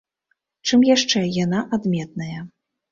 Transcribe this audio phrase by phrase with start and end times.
[0.71, 2.39] Чым яшчэ яна адметная?